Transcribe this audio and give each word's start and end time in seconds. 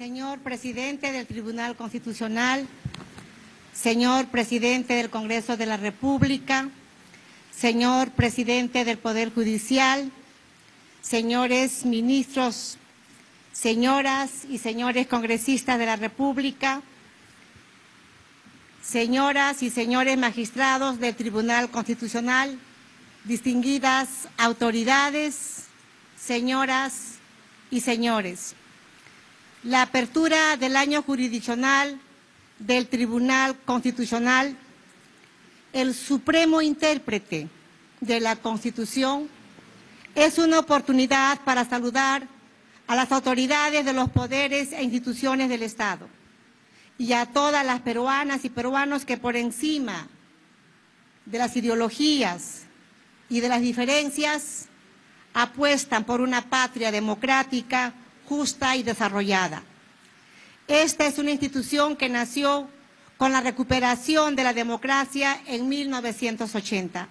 Señor 0.00 0.38
presidente 0.38 1.12
del 1.12 1.26
Tribunal 1.26 1.76
Constitucional, 1.76 2.66
señor 3.74 4.28
presidente 4.28 4.94
del 4.94 5.10
Congreso 5.10 5.58
de 5.58 5.66
la 5.66 5.76
República, 5.76 6.70
señor 7.54 8.10
presidente 8.12 8.86
del 8.86 8.96
Poder 8.96 9.30
Judicial, 9.30 10.10
señores 11.02 11.84
ministros, 11.84 12.78
señoras 13.52 14.46
y 14.48 14.56
señores 14.56 15.06
congresistas 15.06 15.78
de 15.78 15.84
la 15.84 15.96
República, 15.96 16.80
señoras 18.82 19.62
y 19.62 19.68
señores 19.68 20.16
magistrados 20.16 20.98
del 20.98 21.14
Tribunal 21.14 21.70
Constitucional, 21.70 22.58
distinguidas 23.24 24.30
autoridades, 24.38 25.66
señoras 26.16 27.16
y 27.70 27.82
señores. 27.82 28.54
La 29.64 29.82
apertura 29.82 30.56
del 30.56 30.74
año 30.74 31.02
jurisdiccional 31.02 32.00
del 32.58 32.88
Tribunal 32.88 33.58
Constitucional, 33.66 34.56
el 35.74 35.92
supremo 35.92 36.62
intérprete 36.62 37.46
de 38.00 38.20
la 38.20 38.36
Constitución, 38.36 39.28
es 40.14 40.38
una 40.38 40.60
oportunidad 40.60 41.40
para 41.42 41.66
saludar 41.66 42.26
a 42.86 42.96
las 42.96 43.12
autoridades 43.12 43.84
de 43.84 43.92
los 43.92 44.08
poderes 44.08 44.72
e 44.72 44.82
instituciones 44.82 45.50
del 45.50 45.62
Estado 45.62 46.08
y 46.96 47.12
a 47.12 47.26
todas 47.26 47.64
las 47.64 47.82
peruanas 47.82 48.46
y 48.46 48.48
peruanos 48.48 49.04
que 49.04 49.18
por 49.18 49.36
encima 49.36 50.08
de 51.26 51.36
las 51.36 51.54
ideologías 51.54 52.62
y 53.28 53.40
de 53.40 53.48
las 53.50 53.60
diferencias 53.60 54.68
apuestan 55.34 56.04
por 56.04 56.22
una 56.22 56.48
patria 56.48 56.90
democrática, 56.90 57.92
justa 58.30 58.76
y 58.76 58.84
desarrollada. 58.84 59.64
Esta 60.68 61.04
es 61.08 61.18
una 61.18 61.32
institución 61.32 61.96
que 61.96 62.08
nació 62.08 62.68
con 63.16 63.32
la 63.32 63.40
recuperación 63.40 64.36
de 64.36 64.44
la 64.44 64.52
democracia 64.54 65.40
en 65.46 65.68
1980 65.68 67.08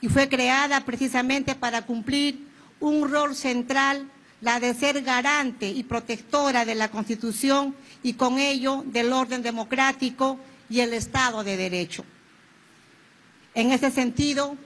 y 0.00 0.08
fue 0.08 0.28
creada 0.28 0.84
precisamente 0.84 1.54
para 1.54 1.82
cumplir 1.82 2.48
un 2.80 3.08
rol 3.08 3.36
central, 3.36 4.10
la 4.40 4.58
de 4.58 4.74
ser 4.74 5.02
garante 5.02 5.70
y 5.70 5.84
protectora 5.84 6.64
de 6.64 6.74
la 6.74 6.90
Constitución 6.90 7.72
y 8.02 8.14
con 8.14 8.40
ello 8.40 8.82
del 8.86 9.12
orden 9.12 9.42
democrático 9.42 10.40
y 10.68 10.80
el 10.80 10.94
Estado 10.94 11.44
de 11.44 11.56
Derecho. 11.56 12.04
En 13.54 13.70
ese 13.70 13.92
sentido, 13.92 14.56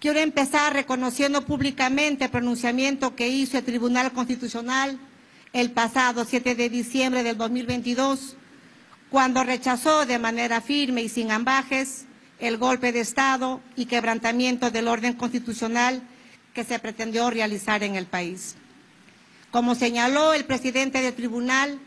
quiero 0.00 0.20
empezar 0.20 0.74
reconociendo 0.74 1.46
públicamente 1.46 2.24
el 2.24 2.30
pronunciamiento 2.30 3.16
que 3.16 3.28
hizo 3.28 3.56
el 3.56 3.64
Tribunal 3.64 4.12
Constitucional 4.12 4.98
el 5.52 5.72
pasado 5.72 6.24
7 6.24 6.54
de 6.54 6.68
diciembre 6.68 7.22
del 7.22 7.36
2022, 7.36 8.36
cuando 9.10 9.42
rechazó 9.42 10.06
de 10.06 10.18
manera 10.18 10.60
firme 10.60 11.02
y 11.02 11.08
sin 11.08 11.32
ambajes 11.32 12.04
el 12.38 12.56
golpe 12.56 12.92
de 12.92 13.00
Estado 13.00 13.60
y 13.76 13.86
quebrantamiento 13.86 14.70
del 14.70 14.86
orden 14.86 15.14
constitucional 15.14 16.02
que 16.54 16.64
se 16.64 16.78
pretendió 16.78 17.30
realizar 17.30 17.82
en 17.82 17.96
el 17.96 18.06
país. 18.06 18.56
Como 19.50 19.74
señaló 19.74 20.32
el 20.32 20.44
presidente 20.44 21.02
del 21.02 21.14
tribunal, 21.14 21.80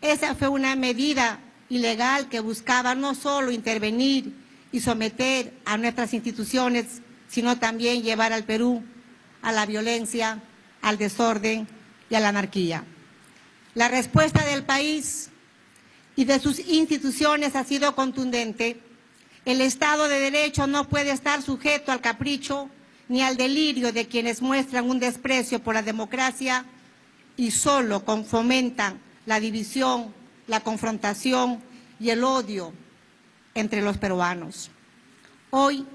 esa 0.00 0.34
fue 0.36 0.48
una 0.48 0.76
medida 0.76 1.40
ilegal 1.68 2.28
que 2.28 2.40
buscaba 2.40 2.94
no 2.94 3.14
solo 3.14 3.50
intervenir 3.50 4.32
y 4.70 4.80
someter 4.80 5.52
a 5.64 5.76
nuestras 5.76 6.14
instituciones, 6.14 7.02
sino 7.28 7.58
también 7.58 8.02
llevar 8.02 8.32
al 8.32 8.44
Perú 8.44 8.82
a 9.42 9.50
la 9.50 9.66
violencia, 9.66 10.40
al 10.80 10.98
desorden 10.98 11.66
y 12.08 12.14
a 12.14 12.20
la 12.20 12.28
anarquía. 12.28 12.84
La 13.74 13.88
respuesta 13.88 14.44
del 14.44 14.64
país 14.64 15.30
y 16.14 16.24
de 16.24 16.38
sus 16.40 16.58
instituciones 16.58 17.56
ha 17.56 17.64
sido 17.64 17.94
contundente. 17.94 18.78
El 19.46 19.60
Estado 19.62 20.08
de 20.08 20.20
Derecho 20.20 20.66
no 20.66 20.88
puede 20.88 21.10
estar 21.10 21.40
sujeto 21.40 21.90
al 21.90 22.02
capricho 22.02 22.68
ni 23.08 23.22
al 23.22 23.36
delirio 23.36 23.92
de 23.92 24.06
quienes 24.06 24.42
muestran 24.42 24.88
un 24.88 25.00
desprecio 25.00 25.62
por 25.62 25.74
la 25.74 25.82
democracia 25.82 26.66
y 27.36 27.50
solo 27.50 28.02
fomentan 28.28 29.00
la 29.24 29.40
división, 29.40 30.12
la 30.46 30.60
confrontación 30.60 31.62
y 31.98 32.10
el 32.10 32.24
odio 32.24 32.74
entre 33.54 33.80
los 33.80 33.96
peruanos. 33.96 34.70
Hoy, 35.50 35.86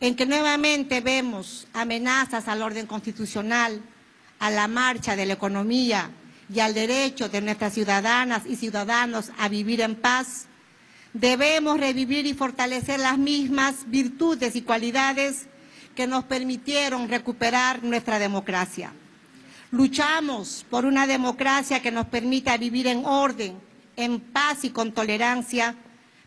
en 0.00 0.16
que 0.16 0.26
nuevamente 0.26 1.00
vemos 1.00 1.68
amenazas 1.72 2.48
al 2.48 2.60
orden 2.60 2.86
constitucional, 2.86 3.80
a 4.40 4.50
la 4.50 4.66
marcha 4.66 5.14
de 5.14 5.26
la 5.26 5.34
economía 5.34 6.10
y 6.52 6.60
al 6.60 6.74
derecho 6.74 7.28
de 7.28 7.40
nuestras 7.40 7.74
ciudadanas 7.74 8.42
y 8.46 8.56
ciudadanos 8.56 9.30
a 9.38 9.48
vivir 9.48 9.80
en 9.80 9.94
paz, 9.94 10.46
debemos 11.12 11.78
revivir 11.78 12.26
y 12.26 12.34
fortalecer 12.34 13.00
las 13.00 13.18
mismas 13.18 13.88
virtudes 13.88 14.56
y 14.56 14.62
cualidades 14.62 15.46
que 15.94 16.06
nos 16.06 16.24
permitieron 16.24 17.08
recuperar 17.08 17.82
nuestra 17.82 18.18
democracia. 18.18 18.92
Luchamos 19.70 20.64
por 20.68 20.84
una 20.84 21.06
democracia 21.06 21.80
que 21.80 21.90
nos 21.90 22.06
permita 22.06 22.56
vivir 22.56 22.86
en 22.86 23.04
orden, 23.06 23.58
en 23.96 24.20
paz 24.20 24.64
y 24.64 24.70
con 24.70 24.92
tolerancia, 24.92 25.76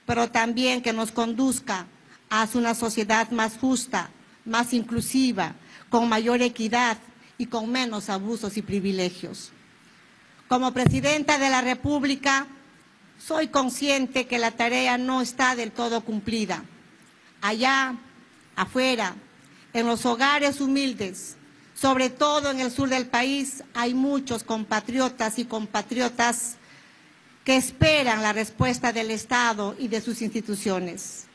pero 0.06 0.30
también 0.30 0.82
que 0.82 0.94
nos 0.94 1.12
conduzca 1.12 1.86
hacia 2.30 2.60
una 2.60 2.74
sociedad 2.76 3.30
más 3.32 3.58
justa, 3.58 4.10
más 4.46 4.74
inclusiva, 4.74 5.56
con 5.90 6.10
mayor 6.10 6.42
equidad 6.42 6.98
y 7.38 7.46
con 7.46 7.72
menos 7.72 8.10
abusos 8.10 8.58
y 8.58 8.62
privilegios. 8.62 9.52
Como 10.47 10.72
presidenta 10.72 11.38
de 11.38 11.50
la 11.50 11.62
República, 11.62 12.47
soy 13.19 13.50
consciente 13.50 14.28
que 14.28 14.40
la 14.40 14.52
tarea 14.52 14.97
no 14.97 15.22
está 15.22 15.56
del 15.56 15.72
todo 15.72 16.02
cumplida. 16.02 16.63
Allá, 17.41 17.96
afuera, 18.56 19.16
en 19.74 19.86
los 19.86 20.06
hogares 20.06 20.62
humildes, 20.62 21.36
sobre 21.75 22.09
todo 22.09 22.50
en 22.50 22.62
el 22.62 22.72
sur 22.72 22.88
del 22.88 23.07
país, 23.07 23.63
hay 23.74 23.94
muchos 23.94 24.44
compatriotas 24.44 25.38
y 25.38 25.46
compatriotas 25.46 26.56
que 27.44 27.57
esperan 27.57 28.22
la 28.22 28.34
respuesta 28.34 28.94
del 28.94 29.12
Estado 29.12 29.75
y 29.78 29.90
de 29.90 30.02
sus 30.02 30.22
instituciones. 30.22 31.25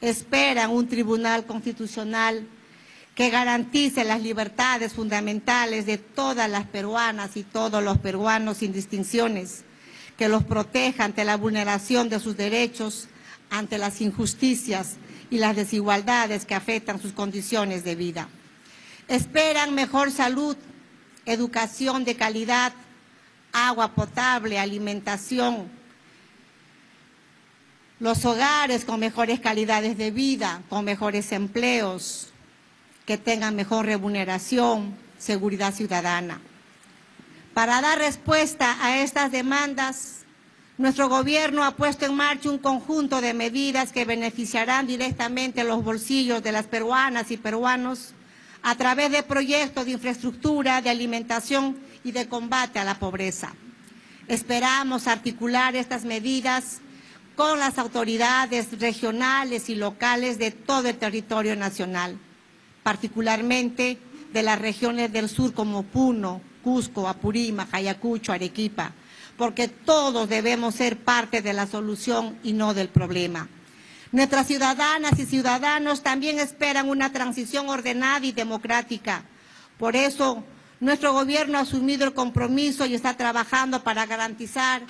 Esperan 0.00 0.70
un 0.70 0.88
tribunal 0.88 1.44
constitucional 1.44 2.46
que 3.14 3.30
garantice 3.30 4.04
las 4.04 4.22
libertades 4.22 4.92
fundamentales 4.92 5.86
de 5.86 5.98
todas 5.98 6.50
las 6.50 6.66
peruanas 6.66 7.36
y 7.36 7.44
todos 7.44 7.82
los 7.82 7.98
peruanos 7.98 8.58
sin 8.58 8.72
distinciones, 8.72 9.64
que 10.16 10.28
los 10.28 10.42
proteja 10.42 11.04
ante 11.04 11.24
la 11.24 11.36
vulneración 11.36 12.08
de 12.08 12.18
sus 12.18 12.36
derechos, 12.36 13.08
ante 13.50 13.78
las 13.78 14.00
injusticias 14.00 14.96
y 15.30 15.38
las 15.38 15.54
desigualdades 15.54 16.44
que 16.44 16.54
afectan 16.54 17.00
sus 17.00 17.12
condiciones 17.12 17.84
de 17.84 17.94
vida. 17.94 18.28
Esperan 19.06 19.74
mejor 19.74 20.10
salud, 20.10 20.56
educación 21.24 22.04
de 22.04 22.16
calidad, 22.16 22.72
agua 23.52 23.94
potable, 23.94 24.58
alimentación, 24.58 25.68
los 28.00 28.24
hogares 28.24 28.84
con 28.84 28.98
mejores 28.98 29.38
calidades 29.38 29.96
de 29.96 30.10
vida, 30.10 30.62
con 30.68 30.84
mejores 30.84 31.30
empleos, 31.30 32.33
que 33.06 33.18
tengan 33.18 33.54
mejor 33.54 33.86
remuneración, 33.86 34.94
seguridad 35.18 35.74
ciudadana. 35.74 36.40
Para 37.52 37.80
dar 37.80 37.98
respuesta 37.98 38.76
a 38.80 38.98
estas 38.98 39.30
demandas, 39.30 40.24
nuestro 40.76 41.08
gobierno 41.08 41.64
ha 41.64 41.76
puesto 41.76 42.04
en 42.06 42.14
marcha 42.14 42.50
un 42.50 42.58
conjunto 42.58 43.20
de 43.20 43.32
medidas 43.32 43.92
que 43.92 44.04
beneficiarán 44.04 44.86
directamente 44.86 45.62
los 45.62 45.84
bolsillos 45.84 46.42
de 46.42 46.52
las 46.52 46.66
peruanas 46.66 47.30
y 47.30 47.36
peruanos 47.36 48.12
a 48.62 48.74
través 48.74 49.12
de 49.12 49.22
proyectos 49.22 49.84
de 49.84 49.92
infraestructura, 49.92 50.80
de 50.80 50.90
alimentación 50.90 51.76
y 52.02 52.12
de 52.12 52.26
combate 52.26 52.78
a 52.78 52.84
la 52.84 52.98
pobreza. 52.98 53.54
Esperamos 54.26 55.06
articular 55.06 55.76
estas 55.76 56.04
medidas 56.04 56.80
con 57.36 57.58
las 57.58 57.78
autoridades 57.78 58.80
regionales 58.80 59.68
y 59.68 59.74
locales 59.74 60.38
de 60.38 60.50
todo 60.50 60.88
el 60.88 60.96
territorio 60.96 61.54
nacional 61.54 62.18
particularmente 62.84 63.98
de 64.32 64.42
las 64.44 64.60
regiones 64.60 65.12
del 65.12 65.28
sur 65.28 65.52
como 65.52 65.82
Puno, 65.82 66.40
Cusco, 66.62 67.08
Apurímac, 67.08 67.68
Ayacucho, 67.72 68.32
Arequipa, 68.32 68.92
porque 69.36 69.66
todos 69.66 70.28
debemos 70.28 70.76
ser 70.76 70.98
parte 70.98 71.42
de 71.42 71.52
la 71.52 71.66
solución 71.66 72.38
y 72.44 72.52
no 72.52 72.74
del 72.74 72.88
problema. 72.88 73.48
Nuestras 74.12 74.46
ciudadanas 74.46 75.18
y 75.18 75.26
ciudadanos 75.26 76.02
también 76.02 76.38
esperan 76.38 76.88
una 76.88 77.10
transición 77.10 77.68
ordenada 77.68 78.24
y 78.24 78.30
democrática. 78.30 79.24
Por 79.76 79.96
eso, 79.96 80.44
nuestro 80.78 81.12
gobierno 81.12 81.58
ha 81.58 81.62
asumido 81.62 82.04
el 82.04 82.14
compromiso 82.14 82.86
y 82.86 82.94
está 82.94 83.16
trabajando 83.16 83.82
para 83.82 84.06
garantizar 84.06 84.82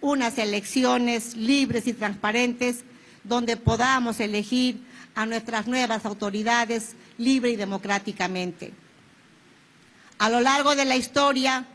unas 0.00 0.38
elecciones 0.38 1.36
libres 1.36 1.86
y 1.88 1.92
transparentes 1.92 2.84
donde 3.24 3.56
podamos 3.56 4.20
elegir 4.20 4.80
a 5.18 5.26
nuestras 5.26 5.66
nuevas 5.66 6.06
autoridades 6.06 6.94
libre 7.18 7.50
y 7.50 7.56
democráticamente. 7.56 8.72
A 10.16 10.30
lo 10.30 10.40
largo 10.40 10.76
de 10.76 10.84
la 10.84 10.94
historia, 10.94 11.66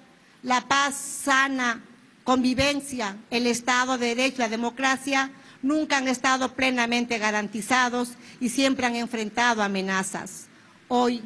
la 0.43 0.61
paz 0.61 0.95
sana 0.95 1.83
convivencia, 2.23 3.17
el 3.31 3.45
Estado 3.47 3.97
de 3.97 4.15
Derecho 4.15 4.37
la 4.37 4.47
democracia 4.47 5.29
nunca 5.61 5.97
han 5.97 6.07
estado 6.07 6.53
plenamente 6.53 7.17
garantizados 7.17 8.13
y 8.39 8.47
siempre 8.47 8.85
han 8.85 8.95
enfrentado 8.95 9.61
amenazas. 9.61 10.47
Hoy 10.87 11.21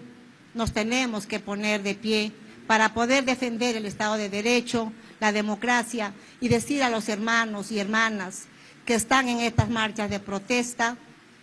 nos 0.55 0.73
tenemos 0.73 1.27
que 1.27 1.39
poner 1.39 1.83
de 1.83 1.93
pie 1.93 2.31
para 2.65 2.95
poder 2.95 3.25
defender 3.25 3.75
el 3.75 3.85
Estado 3.85 4.17
de 4.17 4.29
Derecho, 4.29 4.91
la 5.19 5.31
democracia 5.31 6.13
y 6.41 6.47
decir 6.47 6.81
a 6.81 6.89
los 6.89 7.09
hermanos 7.09 7.71
y 7.71 7.77
hermanas 7.77 8.45
que 8.87 8.95
están 8.95 9.29
en 9.29 9.41
estas 9.41 9.69
marchas 9.69 10.09
de 10.09 10.19
protesta, 10.19 10.97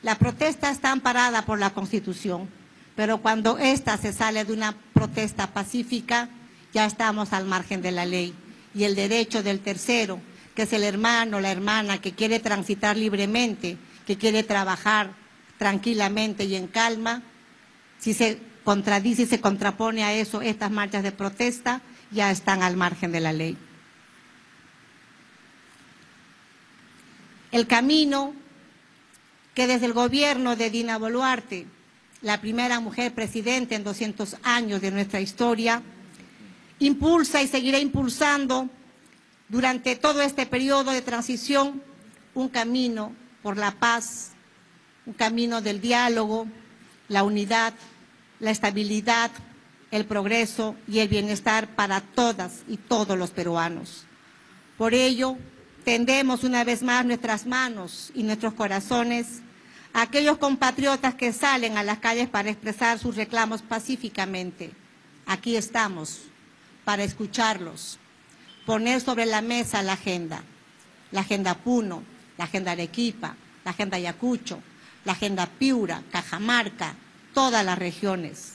la 0.05 0.17
protesta 0.17 0.71
está 0.71 0.93
amparada 0.93 1.47
por 1.47 1.59
la 1.59 1.71
Constitución, 1.71 2.49
pero 2.95 3.19
cuando 3.19 3.59
ésta 3.59 3.97
se 3.97 4.13
sale 4.13 4.45
de 4.45 4.53
una 4.53 4.77
protesta 4.93 5.49
pacífica, 5.49 6.29
ya 6.73 6.85
estamos 6.85 7.33
al 7.33 7.47
margen 7.47 7.83
de 7.83 7.91
la 7.91 8.05
ley 8.05 8.35
y 8.75 8.85
el 8.85 8.95
derecho 8.95 9.43
del 9.43 9.61
tercero 9.61 10.21
que 10.55 10.63
es 10.63 10.73
el 10.73 10.85
hermano, 10.85 11.41
la 11.41 11.51
hermana 11.51 12.01
que 12.01 12.13
quiere 12.13 12.39
transitar 12.39 12.97
libremente, 12.97 13.77
que 14.07 14.17
quiere 14.17 14.43
trabajar 14.45 15.11
tranquilamente 15.59 16.45
y 16.45 16.55
en 16.55 16.69
calma, 16.69 17.23
si 17.99 18.15
se 18.15 18.39
contradice 18.63 19.23
y 19.23 19.27
se 19.27 19.41
contrapone 19.41 20.05
a 20.05 20.13
eso, 20.13 20.43
estas 20.43 20.71
marchas 20.71 21.03
de 21.03 21.13
protesta 21.13 21.81
ya 22.13 22.31
están 22.31 22.63
al 22.63 22.77
margen 22.77 23.11
de 23.11 23.21
la 23.21 23.33
ley. 23.33 23.57
El 27.51 27.67
camino 27.67 28.35
que 29.55 29.67
desde 29.67 29.87
el 29.87 29.93
gobierno 29.93 30.57
de 30.57 30.71
Dina 30.71 30.99
Boluarte, 30.99 31.67
la 32.23 32.41
primera 32.41 32.81
mujer 32.81 33.15
presidente 33.15 33.75
en 33.75 33.85
200 33.85 34.37
años 34.43 34.81
de 34.81 34.91
nuestra 34.91 35.21
historia, 35.21 35.83
impulsa 36.79 37.43
y 37.43 37.49
seguirá 37.49 37.79
impulsando 37.79 38.69
durante 39.49 39.95
todo 39.97 40.23
este 40.23 40.47
periodo 40.47 40.91
de 40.91 41.03
transición 41.03 41.83
un 42.35 42.49
camino 42.49 43.13
por 43.43 43.57
la 43.57 43.73
paz, 43.73 44.33
un 45.07 45.13
camino 45.13 45.61
del 45.61 45.81
diálogo, 45.81 46.49
la 47.09 47.23
unidad, 47.23 47.75
la 48.41 48.51
estabilidad, 48.51 49.31
el 49.91 50.07
progreso 50.07 50.75
y 50.89 50.99
el 50.99 51.09
bienestar 51.09 51.69
para 51.77 52.01
todas 52.01 52.63
y 52.67 52.79
todos 52.79 53.17
los 53.17 53.31
peruanos. 53.31 54.07
Por 54.77 54.95
ello, 54.95 55.37
tendemos 55.85 56.45
una 56.45 56.65
vez 56.65 56.83
más 56.83 57.05
nuestras 57.05 57.47
manos 57.47 58.11
y 58.15 58.23
nuestros 58.23 58.55
corazones 58.55 59.43
a 59.93 60.03
aquellos 60.03 60.39
compatriotas 60.39 61.15
que 61.15 61.33
salen 61.33 61.77
a 61.77 61.83
las 61.83 61.99
calles 61.99 62.29
para 62.29 62.51
expresar 62.51 62.99
sus 62.99 63.17
reclamos 63.17 63.63
pacíficamente. 63.63 64.73
Aquí 65.27 65.57
estamos 65.57 66.23
para 66.85 67.05
escucharlos 67.05 67.99
poner 68.67 69.01
sobre 69.01 69.27
la 69.27 69.43
mesa 69.43 69.83
la 69.83 69.93
agenda, 69.93 70.43
la 71.13 71.21
agenda 71.21 71.55
Puno, 71.55 72.03
la 72.39 72.45
agenda 72.45 72.73
Arequipa, 72.73 73.37
la 73.65 73.73
agenda 73.73 73.97
Ayacucho, 73.99 74.61
la 75.05 75.13
agenda 75.13 75.47
Piura, 75.47 76.03
Cajamarca, 76.11 76.95
todas 77.35 77.65
las 77.65 77.79
regiones. 77.79 78.55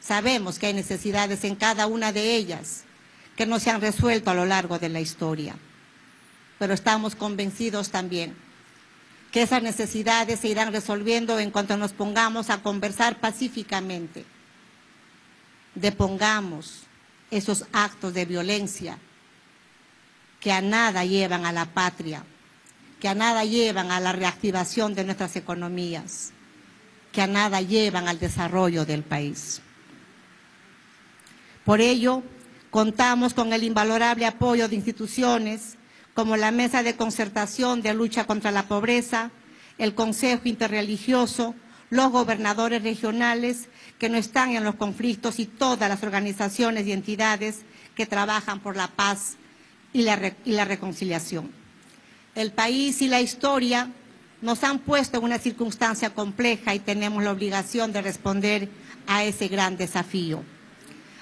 Sabemos 0.00 0.58
que 0.58 0.66
hay 0.66 0.74
necesidades 0.74 1.44
en 1.44 1.56
cada 1.56 1.86
una 1.86 2.12
de 2.12 2.36
ellas 2.36 2.84
que 3.36 3.46
no 3.46 3.58
se 3.58 3.70
han 3.70 3.80
resuelto 3.80 4.30
a 4.30 4.34
lo 4.34 4.44
largo 4.44 4.78
de 4.78 4.88
la 4.90 5.00
historia, 5.00 5.56
pero 6.58 6.74
estamos 6.74 7.14
convencidos 7.14 7.90
también 7.90 8.36
que 9.30 9.42
esas 9.42 9.62
necesidades 9.62 10.40
se 10.40 10.48
irán 10.48 10.72
resolviendo 10.72 11.38
en 11.38 11.50
cuanto 11.50 11.76
nos 11.76 11.92
pongamos 11.92 12.50
a 12.50 12.62
conversar 12.62 13.20
pacíficamente, 13.20 14.24
depongamos 15.74 16.84
esos 17.30 17.64
actos 17.72 18.14
de 18.14 18.24
violencia 18.24 18.98
que 20.40 20.52
a 20.52 20.60
nada 20.60 21.04
llevan 21.04 21.44
a 21.44 21.52
la 21.52 21.66
patria, 21.66 22.24
que 23.00 23.08
a 23.08 23.14
nada 23.14 23.44
llevan 23.44 23.90
a 23.90 24.00
la 24.00 24.12
reactivación 24.12 24.94
de 24.94 25.04
nuestras 25.04 25.36
economías, 25.36 26.32
que 27.12 27.20
a 27.20 27.26
nada 27.26 27.60
llevan 27.60 28.08
al 28.08 28.18
desarrollo 28.18 28.84
del 28.86 29.02
país. 29.02 29.60
Por 31.64 31.80
ello, 31.80 32.22
contamos 32.70 33.34
con 33.34 33.52
el 33.52 33.62
invalorable 33.62 34.24
apoyo 34.26 34.68
de 34.68 34.76
instituciones 34.76 35.77
como 36.18 36.36
la 36.36 36.50
Mesa 36.50 36.82
de 36.82 36.96
Concertación 36.96 37.80
de 37.80 37.94
Lucha 37.94 38.24
contra 38.24 38.50
la 38.50 38.66
Pobreza, 38.66 39.30
el 39.78 39.94
Consejo 39.94 40.48
Interreligioso, 40.48 41.54
los 41.90 42.10
gobernadores 42.10 42.82
regionales 42.82 43.68
que 44.00 44.08
no 44.08 44.18
están 44.18 44.50
en 44.50 44.64
los 44.64 44.74
conflictos 44.74 45.38
y 45.38 45.46
todas 45.46 45.88
las 45.88 46.02
organizaciones 46.02 46.88
y 46.88 46.90
entidades 46.90 47.60
que 47.94 48.04
trabajan 48.04 48.58
por 48.58 48.74
la 48.74 48.88
paz 48.88 49.36
y 49.92 50.02
la, 50.02 50.64
reconciliación. 50.64 51.52
El 52.34 52.50
país 52.50 53.00
y 53.00 53.06
la 53.06 53.20
historia 53.20 53.92
nos 54.42 54.64
han 54.64 54.80
puesto 54.80 55.18
en 55.18 55.24
una 55.24 55.38
circunstancia 55.38 56.14
compleja 56.14 56.74
y 56.74 56.80
tenemos 56.80 57.22
la 57.22 57.30
obligación 57.30 57.92
de 57.92 58.02
responder 58.02 58.68
a 59.06 59.22
ese 59.22 59.46
gran 59.46 59.76
desafío. 59.76 60.42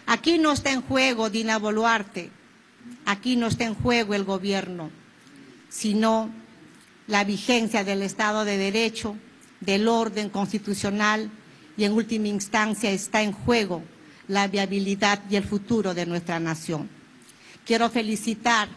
Aquí 0.07 0.39
no 0.39 0.53
está 0.53 0.73
en 0.73 0.81
juego 0.81 1.29
Dina 1.29 1.59
Boluarte, 1.59 2.31
aquí 3.05 3.37
no 3.37 3.47
está 3.47 3.65
en 3.65 3.75
juego 3.75 4.15
el 4.15 4.25
gobierno, 4.25 4.91
sino 5.69 6.31
la 7.07 7.25
vigencia 7.25 7.85
del 7.85 8.03
Estado 8.03 8.45
de 8.45 8.57
Derecho, 8.57 9.17
del 9.61 9.89
orden 9.89 10.29
constitucional 10.29 11.31
y 11.77 11.85
en 11.85 11.93
última 11.93 12.29
instancia 12.29 12.91
está 12.91 13.23
en 13.23 13.33
juego 13.33 13.83
la 14.29 14.49
viabilidad 14.49 15.23
y 15.31 15.37
el 15.37 15.45
futuro 15.45 15.95
de 15.95 16.07
nuestra 16.07 16.41
nación. 16.41 16.89
Quiero 17.65 17.91
felicitar 17.91 18.69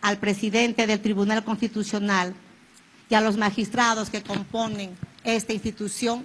al 0.00 0.18
presidente 0.18 0.86
del 0.86 1.00
Tribunal 1.00 1.44
Constitucional 1.44 2.34
y 3.08 3.14
a 3.14 3.20
los 3.20 3.36
magistrados 3.36 4.10
que 4.10 4.22
componen 4.22 4.96
esta 5.24 5.52
institución 5.52 6.24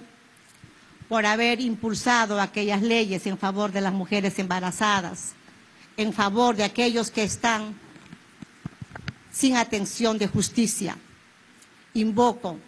por 1.08 1.26
haber 1.26 1.60
impulsado 1.60 2.40
aquellas 2.40 2.82
leyes 2.82 3.26
en 3.26 3.38
favor 3.38 3.72
de 3.72 3.80
las 3.80 3.92
mujeres 3.92 4.38
embarazadas, 4.38 5.32
en 6.00 6.14
favor 6.14 6.56
de 6.56 6.64
aquellos 6.64 7.10
que 7.10 7.22
están 7.22 7.74
sin 9.30 9.58
atención 9.58 10.16
de 10.16 10.28
justicia. 10.28 10.96
Invoco 11.92 12.58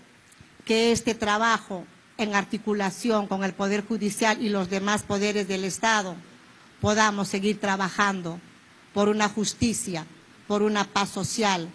que 0.67 0.93
este 0.93 1.15
trabajo 1.15 1.87
en 2.19 2.35
articulación 2.35 3.27
con 3.27 3.43
el 3.43 3.55
Poder 3.55 3.87
Judicial 3.87 4.43
y 4.43 4.51
los 4.51 4.69
demás 4.69 5.03
poderes 5.03 5.49
del 5.49 5.65
Estado 5.65 6.15
podamos 6.83 7.29
seguir 7.29 7.59
trabajando 7.59 8.39
por 8.93 9.09
una 9.09 9.31
justicia, 9.31 10.05
por 10.47 10.63
una 10.63 10.85
paz 10.85 11.09
social, 11.09 11.71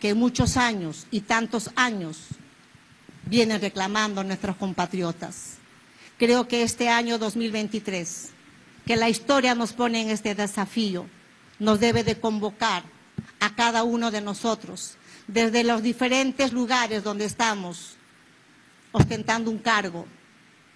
que 0.00 0.14
muchos 0.14 0.56
años 0.56 1.06
y 1.12 1.20
tantos 1.20 1.70
años 1.76 2.18
vienen 3.26 3.60
reclamando 3.60 4.24
nuestros 4.24 4.56
compatriotas. 4.56 5.58
Creo 6.18 6.48
que 6.48 6.64
este 6.64 6.88
año 6.88 7.18
2023, 7.18 8.30
que 8.86 8.96
la 8.96 9.08
historia 9.08 9.54
nos 9.54 9.72
pone 9.72 10.02
en 10.02 10.10
este 10.10 10.34
desafío, 10.34 11.06
nos 11.58 11.80
debe 11.80 12.04
de 12.04 12.18
convocar 12.18 12.82
a 13.40 13.54
cada 13.54 13.84
uno 13.84 14.10
de 14.10 14.20
nosotros, 14.20 14.96
desde 15.26 15.64
los 15.64 15.82
diferentes 15.82 16.52
lugares 16.52 17.04
donde 17.04 17.24
estamos 17.24 17.96
ostentando 18.92 19.50
un 19.50 19.58
cargo, 19.58 20.06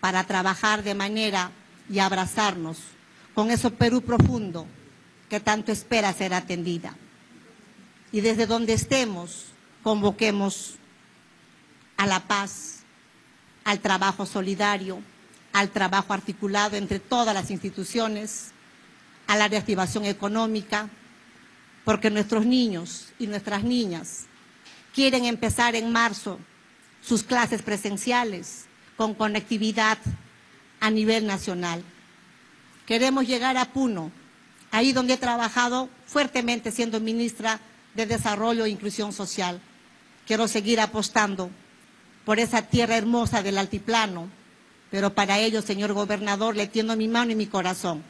para 0.01 0.25
trabajar 0.25 0.83
de 0.83 0.95
manera 0.95 1.51
y 1.91 1.99
abrazarnos 1.99 2.79
con 3.35 3.51
ese 3.51 3.71
Perú 3.71 4.03
profundo 4.03 4.67
que 5.29 5.41
tanto 5.41 5.73
espera 5.73 6.13
ser 6.13 6.33
atendida. 6.33 6.95
Y 8.13 8.21
desde 8.21 8.47
donde 8.47 8.73
estemos, 8.73 9.47
convoquemos 9.83 10.77
a 11.97 12.07
la 12.07 12.21
paz, 12.21 12.85
al 13.65 13.81
trabajo 13.81 14.27
solidario, 14.27 15.01
al 15.57 15.71
trabajo 15.71 16.13
articulado 16.13 16.77
entre 16.77 17.01
todas 17.01 17.35
las 17.35 17.51
instituciones, 17.51 18.51
a 19.27 19.39
la 19.39 19.49
reactivación 19.49 20.05
económica, 20.05 20.91
porque 21.83 22.11
nuestros 22.11 22.45
niños 22.45 23.15
y 23.19 23.27
nuestras 23.27 23.65
niñas 23.65 24.27
quieren 24.95 25.25
empezar 25.25 25.75
en 25.75 25.91
marzo 25.91 26.39
sus 27.01 27.23
clases 27.23 27.63
presenciales 27.63 28.67
con 28.99 29.15
conectividad 29.15 29.97
a 30.79 30.91
nivel 30.91 31.27
nacional. 31.27 31.83
Queremos 32.85 33.27
llegar 33.27 33.57
a 33.57 33.73
Puno 33.73 34.13
ahí 34.73 34.93
donde 34.93 35.15
he 35.15 35.17
trabajado 35.19 35.89
fuertemente 36.05 36.71
siendo 36.71 37.01
ministra 37.01 37.61
de 37.95 38.05
Desarrollo 38.05 38.67
e 38.67 38.69
Inclusión 38.69 39.11
Social. 39.11 39.59
Quiero 40.27 40.49
seguir 40.49 40.81
apostando 40.81 41.51
por 42.27 42.41
esa 42.41 42.61
tierra 42.61 42.99
hermosa 42.99 43.43
del 43.43 43.57
altiplano, 43.57 44.29
pero 44.97 45.13
para 45.13 45.39
ello, 45.39 45.61
señor 45.61 45.93
gobernador, 45.93 46.57
le 46.57 46.69
tiendo 46.69 46.97
mi 46.97 47.07
mano 47.07 47.31
y 47.31 47.35
mi 47.35 47.45
corazón. 47.45 48.03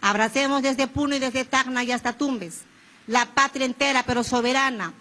Abracemos 0.00 0.62
desde 0.62 0.86
Puno 0.86 1.16
y 1.16 1.18
desde 1.18 1.44
Tacna 1.44 1.82
y 1.82 1.90
hasta 1.90 2.12
Tumbes, 2.12 2.60
la 3.08 3.26
patria 3.26 3.66
entera, 3.66 4.04
pero 4.04 4.22
soberana. 4.22 4.94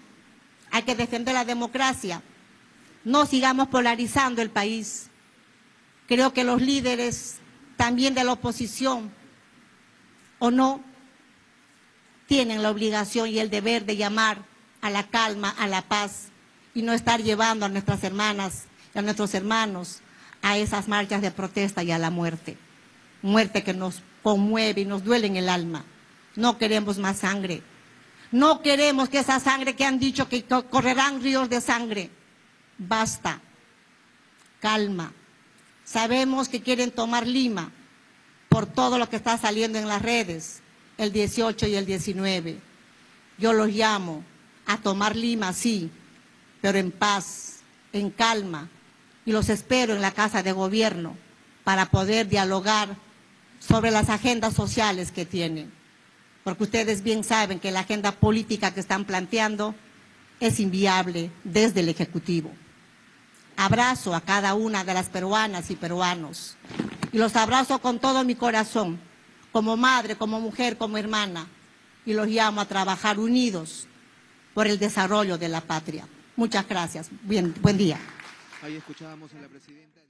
Hay 0.71 0.81
que 0.81 0.95
defender 0.95 1.35
la 1.35 1.45
democracia. 1.45 2.23
No 3.03 3.27
sigamos 3.27 3.67
polarizando 3.67 4.41
el 4.41 4.49
país. 4.49 5.11
Creo 6.07 6.33
que 6.33 6.43
los 6.43 6.59
líderes 6.59 7.35
también 7.75 8.15
de 8.15 8.23
la 8.23 8.31
oposición, 8.31 9.11
o 10.39 10.49
no, 10.49 10.83
tienen 12.25 12.63
la 12.63 12.71
obligación 12.71 13.29
y 13.29 13.37
el 13.37 13.51
deber 13.51 13.85
de 13.85 13.95
llamar 13.95 14.39
a 14.81 14.89
la 14.89 15.03
calma, 15.03 15.51
a 15.51 15.67
la 15.67 15.83
paz 15.83 16.29
y 16.73 16.81
no 16.81 16.93
estar 16.93 17.21
llevando 17.21 17.67
a 17.67 17.69
nuestras 17.69 18.03
hermanas 18.03 18.63
y 18.95 18.97
a 18.97 19.03
nuestros 19.03 19.35
hermanos 19.35 20.01
a 20.41 20.57
esas 20.57 20.87
marchas 20.87 21.21
de 21.21 21.31
protesta 21.31 21.83
y 21.83 21.91
a 21.91 21.97
la 21.97 22.09
muerte. 22.09 22.57
Muerte 23.21 23.63
que 23.63 23.73
nos 23.73 24.01
conmueve 24.23 24.81
y 24.81 24.85
nos 24.85 25.03
duele 25.03 25.27
en 25.27 25.35
el 25.37 25.49
alma. 25.49 25.83
No 26.35 26.57
queremos 26.57 26.97
más 26.97 27.19
sangre. 27.19 27.61
No 28.31 28.61
queremos 28.61 29.09
que 29.09 29.19
esa 29.19 29.39
sangre 29.39 29.75
que 29.75 29.85
han 29.85 29.99
dicho 29.99 30.27
que 30.27 30.43
correrán 30.43 31.21
ríos 31.21 31.49
de 31.49 31.61
sangre. 31.61 32.09
Basta. 32.77 33.41
Calma. 34.59 35.13
Sabemos 35.83 36.49
que 36.49 36.61
quieren 36.61 36.91
tomar 36.91 37.25
Lima 37.25 37.71
por 38.49 38.65
todo 38.65 38.97
lo 38.97 39.09
que 39.09 39.15
está 39.15 39.37
saliendo 39.37 39.79
en 39.79 39.87
las 39.87 40.01
redes, 40.01 40.61
el 40.97 41.11
18 41.11 41.67
y 41.67 41.75
el 41.75 41.85
19. 41.85 42.59
Yo 43.37 43.53
los 43.53 43.69
llamo 43.69 44.23
a 44.65 44.77
tomar 44.77 45.15
Lima, 45.15 45.53
sí, 45.53 45.89
pero 46.61 46.77
en 46.77 46.91
paz, 46.91 47.59
en 47.93 48.09
calma, 48.09 48.69
y 49.27 49.33
los 49.33 49.49
espero 49.49 49.93
en 49.93 50.01
la 50.01 50.11
Casa 50.11 50.41
de 50.41 50.53
Gobierno 50.53 51.17
para 51.65 51.87
poder 51.87 52.29
dialogar 52.29 52.95
sobre 53.59 53.91
las 53.91 54.09
agendas 54.09 54.53
sociales 54.53 55.11
que 55.11 55.25
tienen. 55.25 55.69
Porque 56.45 56.63
ustedes 56.63 57.03
bien 57.03 57.25
saben 57.25 57.59
que 57.59 57.71
la 57.71 57.81
agenda 57.81 58.13
política 58.13 58.73
que 58.73 58.79
están 58.79 59.03
planteando 59.03 59.75
es 60.39 60.61
inviable 60.61 61.29
desde 61.43 61.81
el 61.81 61.89
Ejecutivo. 61.89 62.53
Abrazo 63.57 64.15
a 64.15 64.21
cada 64.21 64.53
una 64.53 64.85
de 64.85 64.93
las 64.93 65.09
peruanas 65.09 65.71
y 65.71 65.75
peruanos 65.75 66.55
y 67.11 67.17
los 67.17 67.35
abrazo 67.35 67.79
con 67.79 67.99
todo 67.99 68.23
mi 68.23 68.35
corazón, 68.35 68.97
como 69.51 69.75
madre, 69.75 70.15
como 70.15 70.39
mujer, 70.39 70.77
como 70.77 70.97
hermana, 70.97 71.47
y 72.05 72.13
los 72.13 72.27
llamo 72.27 72.61
a 72.61 72.65
trabajar 72.65 73.19
unidos 73.19 73.87
por 74.53 74.67
el 74.67 74.79
desarrollo 74.79 75.37
de 75.37 75.49
la 75.49 75.59
patria. 75.59 76.07
Muchas 76.37 76.65
gracias. 76.65 77.09
Buen 77.23 77.77
día. 77.77 77.99
Ahí 78.67 78.75
escuchábamos 78.75 79.33
a 79.33 79.39
la 79.39 79.47
presidenta. 79.47 80.06